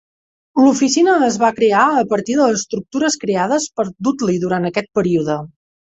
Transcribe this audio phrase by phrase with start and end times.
[0.61, 5.37] L'oficina es va crear a partir de les estructures creades per Dudley durant aquest període.